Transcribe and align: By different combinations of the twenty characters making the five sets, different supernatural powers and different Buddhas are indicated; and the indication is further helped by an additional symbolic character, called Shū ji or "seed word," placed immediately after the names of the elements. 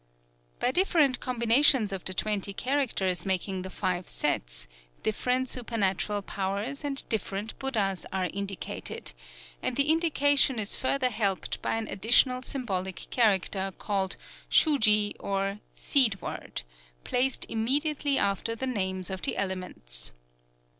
By 0.59 0.71
different 0.71 1.19
combinations 1.19 1.91
of 1.91 2.03
the 2.05 2.13
twenty 2.15 2.53
characters 2.53 3.23
making 3.23 3.61
the 3.61 3.69
five 3.69 4.09
sets, 4.09 4.65
different 5.03 5.47
supernatural 5.47 6.23
powers 6.23 6.83
and 6.83 7.07
different 7.07 7.53
Buddhas 7.59 8.07
are 8.11 8.27
indicated; 8.33 9.13
and 9.61 9.75
the 9.75 9.91
indication 9.91 10.57
is 10.57 10.75
further 10.75 11.11
helped 11.11 11.61
by 11.61 11.75
an 11.75 11.87
additional 11.87 12.41
symbolic 12.41 13.11
character, 13.11 13.73
called 13.77 14.15
Shū 14.49 14.79
ji 14.79 15.13
or 15.19 15.59
"seed 15.71 16.19
word," 16.19 16.63
placed 17.03 17.45
immediately 17.47 18.17
after 18.17 18.55
the 18.55 18.65
names 18.65 19.11
of 19.11 19.21
the 19.21 19.37
elements. 19.37 20.13